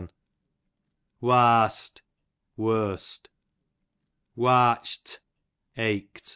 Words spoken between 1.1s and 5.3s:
Warst, worst. Wartcht,